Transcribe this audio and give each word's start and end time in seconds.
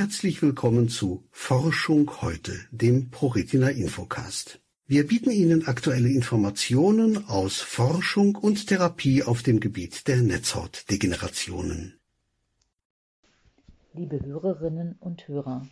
Herzlich 0.00 0.40
willkommen 0.40 0.88
zu 0.88 1.28
Forschung 1.30 2.22
heute, 2.22 2.58
dem 2.70 3.10
ProRetina 3.10 3.68
Infocast. 3.68 4.58
Wir 4.86 5.06
bieten 5.06 5.30
Ihnen 5.30 5.66
aktuelle 5.66 6.08
Informationen 6.08 7.28
aus 7.28 7.60
Forschung 7.60 8.34
und 8.34 8.66
Therapie 8.66 9.22
auf 9.22 9.42
dem 9.42 9.60
Gebiet 9.60 10.08
der 10.08 10.22
Netzhautdegenerationen. 10.22 12.00
Liebe 13.92 14.24
Hörerinnen 14.24 14.96
und 15.00 15.28
Hörer, 15.28 15.66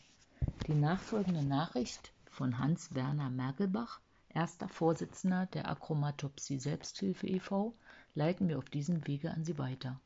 die 0.67 0.75
nachfolgende 0.75 1.43
Nachricht 1.43 2.13
von 2.31 2.59
Hans-Werner 2.59 3.31
Merkelbach, 3.31 3.99
erster 4.29 4.69
Vorsitzender 4.69 5.47
der 5.55 5.71
Achromatopsie 5.71 6.59
Selbsthilfe 6.59 7.27
e.V., 7.27 7.75
leiten 8.15 8.51
wir 8.51 8.59
auf 8.59 8.69
diesem 8.69 9.07
Wege 9.07 9.31
an 9.31 9.47
Sie 9.47 9.57
weiter. 9.57 9.99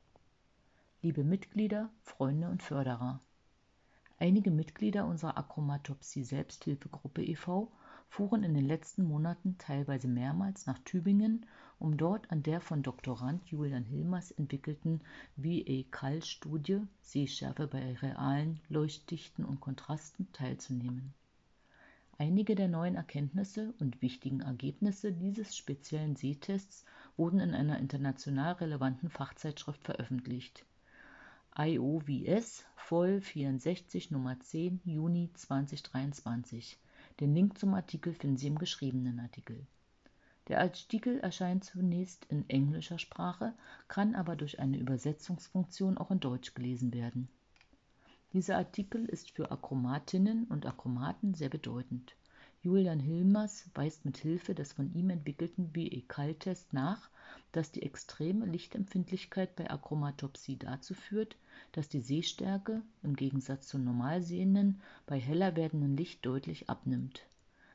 Liebe 1.01 1.25
Mitglieder, 1.25 1.91
Freunde 2.05 2.47
und 2.51 2.63
Förderer, 2.63 3.21
einige 4.23 4.53
Mitglieder 4.53 5.05
unserer 5.05 5.37
Achromatopsie 5.37 6.23
Selbsthilfegruppe 6.23 7.25
e.V. 7.25 7.73
fuhren 8.09 8.45
in 8.45 8.55
den 8.55 8.65
letzten 8.65 9.03
Monaten 9.03 9.57
teilweise 9.59 10.07
mehrmals 10.07 10.65
nach 10.67 10.79
Tübingen, 10.85 11.45
um 11.81 11.97
dort 11.97 12.31
an 12.31 12.45
der 12.45 12.61
von 12.61 12.85
Doktorand 12.85 13.45
Julian 13.49 13.83
Hilmers 13.83 14.31
entwickelten 14.31 15.01
VA-Cal-Studie 15.35 16.83
Sehschärfe 17.01 17.67
bei 17.67 17.95
realen 17.95 18.61
Leuchtdichten 18.69 19.45
und 19.45 19.61
Kontrasten 19.61 20.31
teilzunehmen. 20.33 21.13
Einige 22.17 22.55
der 22.55 22.69
neuen 22.69 22.95
Erkenntnisse 22.95 23.75
und 23.81 24.03
wichtigen 24.03 24.43
Ergebnisse 24.43 25.13
dieses 25.13 25.57
speziellen 25.57 26.15
Sehtests 26.15 26.85
wurden 27.17 27.41
in 27.41 27.55
einer 27.55 27.81
international 27.81 28.53
relevanten 28.53 29.11
Fachzeitschrift 29.11 29.83
veröffentlicht. 29.83 30.65
IOVS 31.57 32.65
Voll 32.77 33.21
64 33.21 34.11
Nummer 34.11 34.41
10 34.41 34.81
Juni 34.85 35.31
2023 35.35 36.79
den 37.21 37.35
Link 37.35 37.59
zum 37.59 37.75
Artikel 37.75 38.15
finden 38.15 38.37
Sie 38.39 38.47
im 38.47 38.59
geschriebenen 38.59 39.21
Artikel. 39.21 39.67
Der 40.49 40.61
Artikel 40.61 41.21
erscheint 41.21 41.65
zunächst 41.65 42.25
in 42.25 42.49
englischer 42.49 42.99
Sprache, 42.99 43.55
kann 43.87 44.15
aber 44.15 44.35
durch 44.35 44.61
eine 44.61 44.79
Übersetzungsfunktion 44.79 45.99
auch 45.99 46.11
in 46.11 46.21
Deutsch 46.21 46.55
gelesen 46.55 46.95
werden. 46.95 47.29
Dieser 48.33 48.57
Artikel 48.57 49.05
ist 49.05 49.31
für 49.31 49.53
Achromatinnen 49.53 50.45
und 50.45 50.65
Achromaten 50.65 51.35
sehr 51.35 51.51
bedeutend. 51.51 52.17
Julian 52.65 53.01
Hilmers 53.01 53.69
weist 53.75 54.05
mit 54.05 54.19
Hilfe 54.19 54.55
des 54.55 54.73
von 54.75 54.95
ihm 54.95 55.11
entwickelten 55.11 55.73
BE-Kal-Tests 55.73 56.73
nach, 56.73 57.11
dass 57.51 57.73
die 57.73 57.83
extreme 57.83 58.47
Lichtempfindlichkeit 58.47 59.57
bei 59.57 59.69
Achromatopsie 59.69 60.59
dazu 60.59 60.95
führt, 60.95 61.37
dass 61.73 61.89
die 61.89 62.01
Sehstärke 62.01 62.81
im 63.03 63.17
Gegensatz 63.17 63.67
zu 63.67 63.79
Normalsehenden 63.79 64.81
bei 65.07 65.19
heller 65.19 65.57
werdendem 65.57 65.97
Licht 65.97 66.25
deutlich 66.25 66.71
abnimmt. 66.71 67.27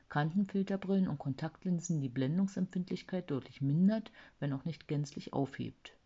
Kantenfilterbrillen 0.08 1.10
und 1.10 1.20
Kontaktlinsen 1.20 2.00
die 2.00 2.08
Blendungsempfindlichkeit 2.08 3.30
deutlich 3.30 3.62
mindert, 3.62 4.14
wenn 4.40 4.54
auch 4.54 4.64
nicht 4.64 4.88
gänzlich 4.88 5.34
aufhebt. 5.34 5.98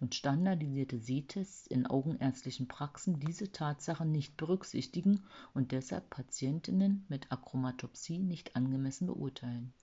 Und 0.00 0.14
standardisierte 0.14 0.98
Sehtests 0.98 1.66
in 1.66 1.86
augenärztlichen 1.86 2.66
Praxen 2.66 3.20
diese 3.20 3.52
Tatsache 3.52 4.06
nicht 4.06 4.36
berücksichtigen 4.38 5.22
und 5.52 5.72
deshalb 5.72 6.08
Patientinnen 6.08 7.04
mit 7.08 7.30
Achromatopsie 7.30 8.18
nicht 8.18 8.56
angemessen 8.56 9.06
beurteilen. 9.06 9.74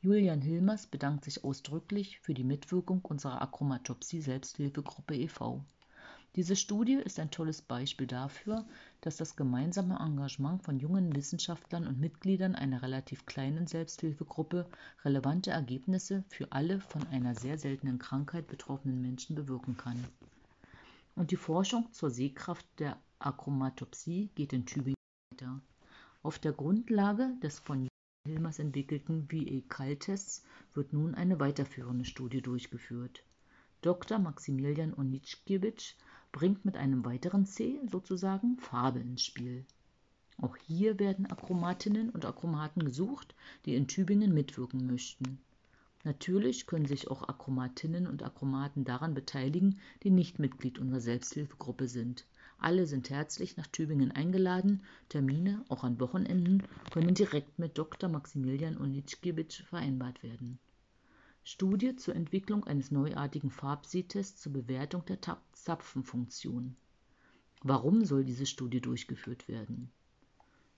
Julian 0.00 0.40
Hilmers 0.40 0.86
bedankt 0.86 1.24
sich 1.24 1.44
ausdrücklich 1.44 2.20
für 2.20 2.32
die 2.32 2.44
Mitwirkung 2.44 3.04
unserer 3.04 3.42
Achromatopsie 3.42 4.22
Selbsthilfegruppe 4.22 5.14
e.V. 5.16 5.64
Diese 6.36 6.54
Studie 6.54 6.96
ist 6.96 7.18
ein 7.18 7.30
tolles 7.30 7.62
Beispiel 7.62 8.06
dafür, 8.06 8.66
dass 9.00 9.16
das 9.16 9.36
gemeinsame 9.36 9.98
Engagement 9.98 10.62
von 10.62 10.78
jungen 10.78 11.16
Wissenschaftlern 11.16 11.86
und 11.86 11.98
Mitgliedern 11.98 12.54
einer 12.54 12.82
relativ 12.82 13.24
kleinen 13.24 13.66
Selbsthilfegruppe 13.66 14.66
relevante 15.02 15.50
Ergebnisse 15.50 16.24
für 16.28 16.52
alle 16.52 16.80
von 16.80 17.06
einer 17.06 17.34
sehr 17.34 17.56
seltenen 17.56 17.98
Krankheit 17.98 18.48
betroffenen 18.48 19.00
Menschen 19.00 19.34
bewirken 19.34 19.78
kann. 19.78 20.04
Und 21.14 21.30
die 21.30 21.36
Forschung 21.36 21.90
zur 21.92 22.10
Sehkraft 22.10 22.66
der 22.80 22.98
Achromatopsie 23.18 24.28
geht 24.34 24.52
in 24.52 24.66
Tübingen 24.66 24.96
weiter. 25.32 25.62
Auf 26.22 26.38
der 26.38 26.52
Grundlage 26.52 27.32
des 27.42 27.60
von 27.60 27.88
Hilmers 28.26 28.58
entwickelten 28.58 29.26
VE-Kal-Tests 29.30 30.44
wird 30.74 30.92
nun 30.92 31.14
eine 31.14 31.40
weiterführende 31.40 32.04
Studie 32.04 32.42
durchgeführt. 32.42 33.24
Dr. 33.80 34.18
Maximilian 34.18 34.92
Onitschkiewicz 34.92 35.94
bringt 36.36 36.66
mit 36.66 36.76
einem 36.76 37.02
weiteren 37.06 37.46
C 37.46 37.80
sozusagen 37.90 38.58
Farbe 38.58 39.00
ins 39.00 39.24
Spiel. 39.24 39.64
Auch 40.36 40.54
hier 40.58 40.98
werden 40.98 41.24
Achromatinnen 41.24 42.10
und 42.10 42.26
Achromaten 42.26 42.84
gesucht, 42.84 43.34
die 43.64 43.74
in 43.74 43.88
Tübingen 43.88 44.34
mitwirken 44.34 44.86
möchten. 44.86 45.38
Natürlich 46.04 46.66
können 46.66 46.84
sich 46.84 47.10
auch 47.10 47.26
Achromatinnen 47.26 48.06
und 48.06 48.22
Achromaten 48.22 48.84
daran 48.84 49.14
beteiligen, 49.14 49.80
die 50.02 50.10
nicht 50.10 50.38
Mitglied 50.38 50.78
unserer 50.78 51.00
Selbsthilfegruppe 51.00 51.88
sind. 51.88 52.26
Alle 52.58 52.86
sind 52.86 53.08
herzlich 53.08 53.56
nach 53.56 53.66
Tübingen 53.68 54.12
eingeladen. 54.12 54.82
Termine, 55.08 55.64
auch 55.70 55.84
an 55.84 55.98
Wochenenden, 56.00 56.64
können 56.92 57.14
direkt 57.14 57.58
mit 57.58 57.78
Dr. 57.78 58.10
Maximilian 58.10 58.76
Onitschkiewicz 58.76 59.54
vereinbart 59.54 60.22
werden. 60.22 60.58
Studie 61.48 61.94
zur 61.94 62.16
Entwicklung 62.16 62.64
eines 62.64 62.90
neuartigen 62.90 63.50
Farbsehtests 63.50 64.42
zur 64.42 64.52
Bewertung 64.52 65.04
der 65.04 65.18
Zapfenfunktion. 65.52 66.74
Warum 67.62 68.04
soll 68.04 68.24
diese 68.24 68.46
Studie 68.46 68.80
durchgeführt 68.80 69.46
werden? 69.46 69.92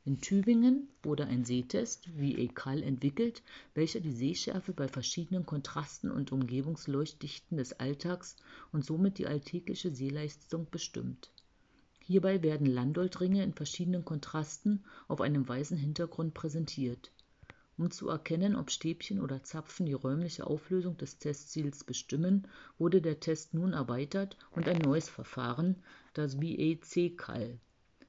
In 0.04 0.20
Tübingen 0.20 0.86
wurde 1.02 1.24
ein 1.24 1.46
Sehtest 1.46 2.14
wie 2.18 2.36
ECAL 2.44 2.82
entwickelt, 2.82 3.42
welcher 3.72 4.00
die 4.00 4.12
Sehschärfe 4.12 4.74
bei 4.74 4.88
verschiedenen 4.88 5.46
Kontrasten 5.46 6.10
und 6.10 6.32
Umgebungsleuchtdichten 6.32 7.56
des 7.56 7.72
Alltags 7.80 8.36
und 8.70 8.84
somit 8.84 9.16
die 9.16 9.26
alltägliche 9.26 9.90
Sehleistung 9.90 10.66
bestimmt. 10.70 11.30
Hierbei 12.00 12.42
werden 12.42 12.66
Landolt-Ringe 12.66 13.42
in 13.42 13.54
verschiedenen 13.54 14.04
Kontrasten 14.04 14.84
auf 15.08 15.22
einem 15.22 15.48
weißen 15.48 15.78
Hintergrund 15.78 16.34
präsentiert 16.34 17.10
um 17.78 17.90
zu 17.92 18.08
erkennen, 18.08 18.56
ob 18.56 18.70
Stäbchen 18.72 19.20
oder 19.20 19.44
Zapfen 19.44 19.86
die 19.86 19.92
räumliche 19.92 20.46
Auflösung 20.46 20.96
des 20.96 21.18
Testziels 21.18 21.84
bestimmen, 21.84 22.48
wurde 22.76 23.00
der 23.00 23.20
Test 23.20 23.54
nun 23.54 23.72
erweitert 23.72 24.36
und 24.50 24.68
ein 24.68 24.78
neues 24.78 25.08
Verfahren, 25.08 25.76
das 26.12 26.40
VAC-Cal 26.40 27.58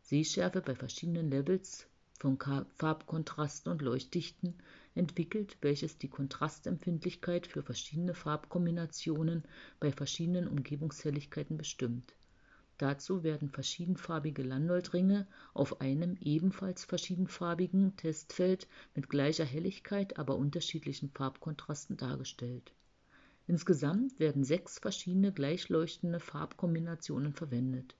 (Sehschärfe 0.01 0.61
bei 0.61 0.73
verschiedenen 0.73 1.29
Levels 1.29 1.85
von 2.19 2.37
Farbkontrasten 2.77 3.71
und 3.71 3.81
Leuchtdichten) 3.83 4.55
entwickelt, 4.95 5.55
welches 5.61 5.99
die 5.99 6.09
Kontrastempfindlichkeit 6.09 7.45
für 7.45 7.61
verschiedene 7.61 8.15
Farbkombinationen 8.15 9.43
bei 9.79 9.91
verschiedenen 9.91 10.47
Umgebungshelligkeiten 10.47 11.57
bestimmt 11.57 12.11
Dazu 12.79 13.23
werden 13.23 13.49
verschiedenfarbige 13.49 14.41
Landolt-Ringe 14.41 15.27
auf 15.53 15.81
einem 15.81 16.15
ebenfalls 16.21 16.85
verschiedenfarbigen 16.85 17.97
Testfeld 17.97 18.69
mit 18.95 19.09
gleicher 19.09 19.43
Helligkeit, 19.43 20.17
aber 20.17 20.37
unterschiedlichen 20.37 21.09
Farbkontrasten 21.09 21.97
dargestellt. 21.97 22.71
Insgesamt 23.47 24.17
werden 24.17 24.45
sechs 24.45 24.79
verschiedene 24.79 25.33
gleichleuchtende 25.33 26.21
Farbkombinationen 26.21 27.33
verwendet. 27.33 27.97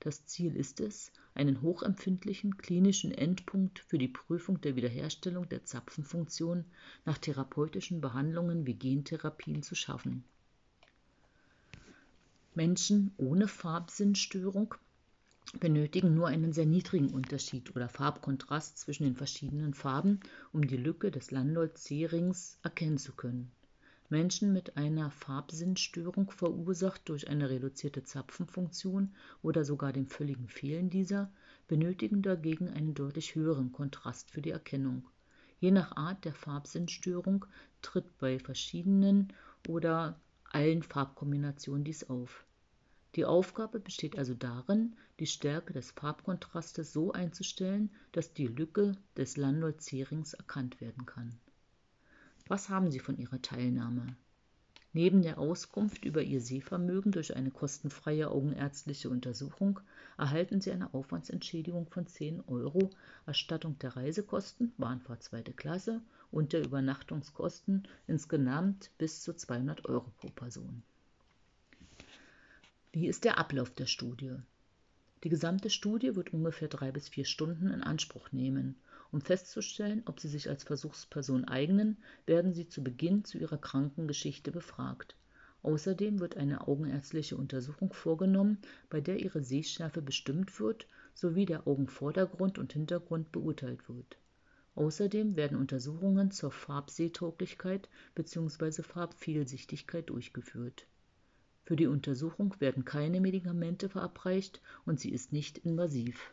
Das 0.00 0.24
Ziel 0.24 0.56
ist 0.56 0.80
es, 0.80 1.12
einen 1.34 1.60
hochempfindlichen 1.60 2.56
klinischen 2.56 3.12
Endpunkt 3.12 3.80
für 3.80 3.98
die 3.98 4.08
Prüfung 4.08 4.62
der 4.62 4.76
Wiederherstellung 4.76 5.46
der 5.50 5.66
Zapfenfunktion 5.66 6.64
nach 7.04 7.18
therapeutischen 7.18 8.00
Behandlungen 8.00 8.66
wie 8.66 8.74
Gentherapien 8.76 9.62
zu 9.62 9.74
schaffen 9.74 10.24
Menschen 12.54 13.12
ohne 13.16 13.48
Farbsinnstörung 13.48 14.74
benötigen 15.58 16.14
nur 16.14 16.28
einen 16.28 16.52
sehr 16.52 16.66
niedrigen 16.66 17.08
Unterschied 17.08 17.74
oder 17.74 17.88
Farbkontrast 17.88 18.76
zwischen 18.76 19.04
den 19.04 19.16
verschiedenen 19.16 19.72
Farben, 19.72 20.20
um 20.52 20.66
die 20.66 20.76
Lücke 20.76 21.10
des 21.10 21.30
Landolt-C-Rings 21.30 22.58
erkennen 22.62 22.98
zu 22.98 23.12
können. 23.12 23.50
Menschen 24.10 24.52
mit 24.52 24.76
einer 24.76 25.10
Farbsinnstörung 25.10 26.30
verursacht 26.30 27.08
durch 27.08 27.28
eine 27.28 27.48
reduzierte 27.48 28.02
Zapfenfunktion 28.02 29.14
oder 29.40 29.64
sogar 29.64 29.94
dem 29.94 30.06
völligen 30.06 30.48
Fehlen 30.48 30.90
dieser, 30.90 31.32
benötigen 31.68 32.20
dagegen 32.20 32.68
einen 32.68 32.92
deutlich 32.92 33.34
höheren 33.34 33.72
Kontrast 33.72 34.30
für 34.30 34.42
die 34.42 34.50
Erkennung. 34.50 35.08
Je 35.58 35.70
nach 35.70 35.96
Art 35.96 36.26
der 36.26 36.34
Farbsinnstörung 36.34 37.46
tritt 37.80 38.18
bei 38.18 38.38
verschiedenen 38.38 39.32
oder 39.66 40.20
allen 40.54 40.82
Farbkombinationen 40.82 41.84
dies 41.84 42.08
auf. 42.08 42.44
Die 43.14 43.24
Aufgabe 43.24 43.78
besteht 43.78 44.16
also 44.16 44.34
darin, 44.34 44.96
die 45.20 45.26
Stärke 45.26 45.72
des 45.72 45.90
Farbkontrastes 45.90 46.92
so 46.92 47.12
einzustellen, 47.12 47.90
dass 48.12 48.32
die 48.32 48.46
Lücke 48.46 48.96
des 49.16 49.36
Landolt-C-Rings 49.36 50.32
erkannt 50.34 50.80
werden 50.80 51.04
kann. 51.04 51.38
Was 52.48 52.68
haben 52.68 52.90
Sie 52.90 53.00
von 53.00 53.18
Ihrer 53.18 53.42
Teilnahme? 53.42 54.16
Neben 54.94 55.22
der 55.22 55.38
Auskunft 55.38 56.04
über 56.04 56.22
ihr 56.22 56.42
Sehvermögen 56.42 57.12
durch 57.12 57.34
eine 57.34 57.50
kostenfreie 57.50 58.30
augenärztliche 58.30 59.08
Untersuchung 59.08 59.80
erhalten 60.18 60.60
Sie 60.60 60.70
eine 60.70 60.92
Aufwandsentschädigung 60.92 61.86
von 61.86 62.06
10 62.06 62.42
Euro, 62.46 62.90
Erstattung 63.24 63.78
der 63.78 63.96
Reisekosten, 63.96 64.74
Bahnfahrt 64.76 65.22
zweite 65.22 65.54
Klasse 65.54 66.02
und 66.30 66.52
der 66.52 66.62
Übernachtungskosten 66.62 67.88
insgesamt 68.06 68.90
bis 68.98 69.22
zu 69.22 69.32
200 69.32 69.86
Euro 69.86 70.12
pro 70.18 70.28
Person. 70.28 70.82
Wie 72.92 73.06
ist 73.06 73.24
der 73.24 73.38
Ablauf 73.38 73.70
der 73.70 73.86
Studie? 73.86 74.36
Die 75.24 75.30
gesamte 75.30 75.70
Studie 75.70 76.16
wird 76.16 76.34
ungefähr 76.34 76.68
drei 76.68 76.92
bis 76.92 77.08
vier 77.08 77.24
Stunden 77.24 77.68
in 77.68 77.82
Anspruch 77.82 78.30
nehmen 78.32 78.76
um 79.12 79.20
festzustellen, 79.20 80.02
ob 80.06 80.20
sie 80.20 80.28
sich 80.28 80.48
als 80.48 80.64
Versuchsperson 80.64 81.44
eignen, 81.44 81.98
werden 82.26 82.54
sie 82.54 82.66
zu 82.66 82.82
Beginn 82.82 83.24
zu 83.24 83.36
ihrer 83.36 83.58
Krankengeschichte 83.58 84.50
befragt. 84.50 85.16
Außerdem 85.62 86.18
wird 86.18 86.36
eine 86.38 86.66
augenärztliche 86.66 87.36
Untersuchung 87.36 87.92
vorgenommen, 87.92 88.58
bei 88.88 89.00
der 89.00 89.20
ihre 89.20 89.42
Sehschärfe 89.42 90.00
bestimmt 90.02 90.58
wird 90.58 90.86
sowie 91.14 91.44
der 91.44 91.68
Augenvordergrund 91.68 92.58
und 92.58 92.72
Hintergrund 92.72 93.30
beurteilt 93.32 93.86
wird. 93.88 94.16
Außerdem 94.74 95.36
werden 95.36 95.58
Untersuchungen 95.58 96.30
zur 96.30 96.50
Farbsehtauglichkeit 96.50 97.90
bzw. 98.14 98.82
Farbfehlsichtigkeit 98.82 100.08
durchgeführt. 100.08 100.86
Für 101.64 101.76
die 101.76 101.86
Untersuchung 101.86 102.56
werden 102.58 102.86
keine 102.86 103.20
Medikamente 103.20 103.90
verabreicht 103.90 104.62
und 104.86 104.98
sie 104.98 105.12
ist 105.12 105.32
nicht 105.32 105.58
invasiv 105.58 106.32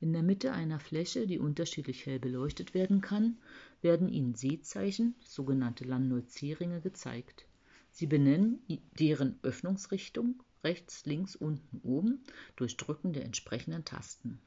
in 0.00 0.12
der 0.14 0.22
Mitte 0.22 0.52
einer 0.52 0.80
Fläche, 0.80 1.26
die 1.26 1.38
unterschiedlich 1.38 2.06
hell 2.06 2.18
beleuchtet 2.18 2.72
werden 2.72 3.02
kann, 3.02 3.36
werden 3.82 4.08
Ihnen 4.08 4.34
Sehzeichen, 4.34 5.14
sogenannte 5.20 5.84
Landolt-C-Ringe, 5.84 6.80
gezeigt. 6.80 7.44
Sie 7.92 8.06
benennen 8.06 8.60
deren 8.98 9.38
Öffnungsrichtung 9.42 10.42
rechts, 10.64 11.04
links, 11.04 11.36
unten, 11.36 11.80
oben 11.82 12.24
durch 12.56 12.76
Drücken 12.76 13.12
der 13.12 13.24
entsprechenden 13.24 13.84
Tasten. 13.84 14.38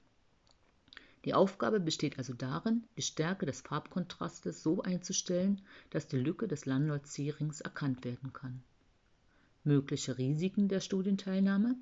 Die 1.26 1.34
Aufgabe 1.34 1.80
besteht 1.80 2.18
also 2.18 2.34
darin, 2.34 2.84
die 2.98 3.02
Stärke 3.02 3.46
des 3.46 3.62
Farbkontrastes 3.62 4.62
so 4.62 4.82
einzustellen, 4.82 5.62
dass 5.90 6.08
die 6.08 6.18
Lücke 6.18 6.48
des 6.48 6.66
Landolt-C-Rings 6.66 7.62
erkannt 7.62 8.04
werden 8.04 8.34
kann. 8.34 8.62
Mögliche 9.64 10.18
Risiken 10.18 10.68
der 10.68 10.82
Studienteilnahme 10.82 11.78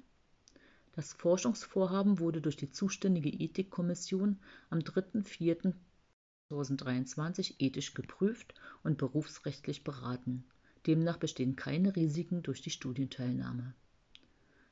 das 0.93 1.13
Forschungsvorhaben 1.13 2.19
wurde 2.19 2.41
durch 2.41 2.57
die 2.57 2.69
zuständige 2.69 3.29
Ethikkommission 3.29 4.39
am 4.69 4.79
3.4.2023 4.79 7.55
ethisch 7.59 7.93
geprüft 7.93 8.53
und 8.83 8.97
berufsrechtlich 8.97 9.85
beraten. 9.85 10.43
Demnach 10.85 11.15
bestehen 11.15 11.55
keine 11.55 11.95
Risiken 11.95 12.43
durch 12.43 12.61
die 12.61 12.71
Studienteilnahme. 12.71 13.73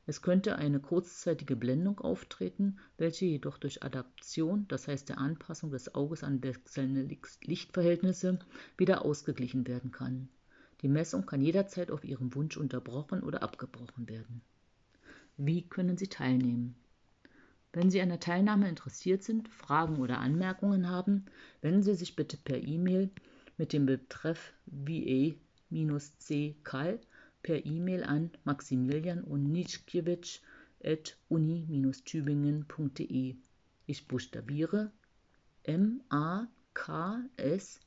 Es 0.08 0.22
könnte 0.22 0.58
eine 0.58 0.82
kurzzeitige 0.82 1.56
Blendung 1.56 2.00
auftreten, 2.00 2.80
welche 2.98 3.24
jedoch 3.26 3.58
durch 3.58 3.82
Adaption, 3.84 4.68
das 4.68 4.90
heißt 4.90 5.08
der 5.08 5.20
Anpassung 5.20 5.72
des 5.72 5.96
Auges 5.96 6.24
an 6.24 6.44
wechselnde 6.44 7.08
Lichtverhältnisse, 7.44 8.40
wieder 8.76 9.06
ausgeglichen 9.06 9.68
werden 9.68 9.92
kann. 9.92 10.28
Die 10.82 10.90
Messung 10.90 11.26
kann 11.26 11.42
jederzeit 11.42 11.92
auf 11.92 12.04
Ihrem 12.04 12.36
Wunsch 12.36 12.58
unterbrochen 12.58 13.22
oder 13.22 13.42
abgebrochen 13.44 14.10
werden 14.10 14.42
wie 15.40 15.64
können 15.64 15.98
Sie 15.98 16.08
teilnehmen? 16.08 16.76
Wenn 17.72 17.90
Sie 17.90 18.02
an 18.02 18.10
der 18.10 18.20
Teilnahme 18.20 18.68
interessiert 18.68 19.24
sind, 19.24 19.48
Fragen 19.48 20.00
oder 20.00 20.18
Anmerkungen 20.20 20.90
haben, 20.90 21.28
wenden 21.62 21.82
Sie 21.82 21.96
sich 21.96 22.18
bitte 22.18 22.36
per 22.36 22.62
E-Mail 22.62 23.10
mit 23.58 23.72
dem 23.72 23.86
Betreff 23.86 24.52
VA-C-Kal 24.66 25.40
per 27.42 27.66
E-Mail 27.66 28.04
an 28.04 28.32
Maximilian 28.44 29.24
at 30.84 31.18
uni-tübingen.de. 31.30 33.36
Ich 33.86 34.08
buchstabiere 34.08 34.92
M 35.64 36.02
A 36.10 36.48
K 36.74 37.24
S 37.38 37.80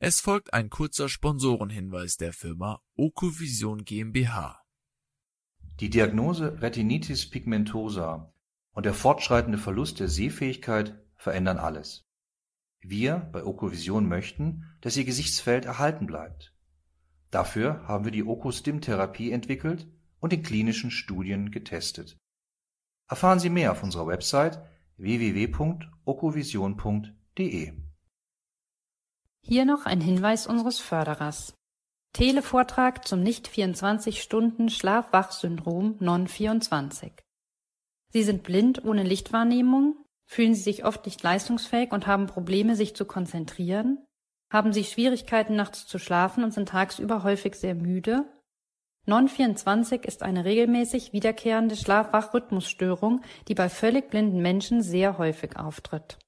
Es 0.00 0.20
folgt 0.20 0.54
ein 0.54 0.70
kurzer 0.70 1.08
Sponsorenhinweis 1.08 2.18
der 2.18 2.32
Firma 2.32 2.80
Okovision 2.94 3.84
GmbH. 3.84 4.62
Die 5.80 5.90
Diagnose 5.90 6.62
Retinitis 6.62 7.28
pigmentosa 7.28 8.32
und 8.70 8.86
der 8.86 8.94
fortschreitende 8.94 9.58
Verlust 9.58 9.98
der 9.98 10.08
Sehfähigkeit 10.08 11.04
verändern 11.16 11.58
alles. 11.58 12.06
Wir 12.80 13.28
bei 13.32 13.44
Okovision 13.44 14.06
möchten, 14.06 14.66
dass 14.82 14.96
Ihr 14.96 15.04
Gesichtsfeld 15.04 15.64
erhalten 15.64 16.06
bleibt. 16.06 16.54
Dafür 17.32 17.82
haben 17.88 18.04
wir 18.04 18.12
die 18.12 18.22
Okostim-Therapie 18.22 19.32
entwickelt 19.32 19.88
und 20.20 20.32
in 20.32 20.44
klinischen 20.44 20.92
Studien 20.92 21.50
getestet. 21.50 22.16
Erfahren 23.08 23.40
Sie 23.40 23.50
mehr 23.50 23.72
auf 23.72 23.82
unserer 23.82 24.06
Website 24.06 24.62
www.okovision.de 24.96 27.87
hier 29.40 29.64
noch 29.64 29.86
ein 29.86 30.00
Hinweis 30.00 30.46
unseres 30.46 30.78
Förderers. 30.78 31.54
Televortrag 32.12 33.06
zum 33.06 33.22
Nicht-24-Stunden-Schlaf-Wach-Syndrom 33.22 35.96
Non-24. 36.00 37.12
Sie 38.10 38.22
sind 38.22 38.42
blind 38.42 38.84
ohne 38.84 39.02
Lichtwahrnehmung, 39.02 40.04
fühlen 40.26 40.54
Sie 40.54 40.62
sich 40.62 40.84
oft 40.84 41.04
nicht 41.04 41.22
leistungsfähig 41.22 41.92
und 41.92 42.06
haben 42.06 42.26
Probleme, 42.26 42.76
sich 42.76 42.96
zu 42.96 43.04
konzentrieren, 43.04 44.04
haben 44.50 44.72
Sie 44.72 44.84
Schwierigkeiten 44.84 45.56
nachts 45.56 45.86
zu 45.86 45.98
schlafen 45.98 46.44
und 46.44 46.52
sind 46.52 46.70
tagsüber 46.70 47.22
häufig 47.22 47.54
sehr 47.54 47.74
müde. 47.74 48.24
Non-24 49.06 50.04
ist 50.04 50.22
eine 50.22 50.44
regelmäßig 50.44 51.12
wiederkehrende 51.12 51.76
Schlaf-Wach-Rhythmusstörung, 51.76 53.22
die 53.48 53.54
bei 53.54 53.68
völlig 53.68 54.10
blinden 54.10 54.42
Menschen 54.42 54.82
sehr 54.82 55.18
häufig 55.18 55.56
auftritt. 55.56 56.18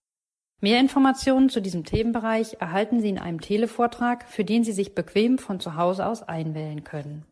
Mehr 0.60 0.78
Informationen 0.78 1.48
zu 1.48 1.62
diesem 1.62 1.84
Themenbereich 1.84 2.58
erhalten 2.60 3.00
Sie 3.00 3.08
in 3.08 3.18
einem 3.18 3.40
Televortrag, 3.40 4.28
für 4.28 4.44
den 4.44 4.62
Sie 4.62 4.72
sich 4.72 4.94
bequem 4.94 5.38
von 5.38 5.58
zu 5.58 5.76
Hause 5.76 6.06
aus 6.06 6.22
einwählen 6.22 6.84
können. 6.84 7.24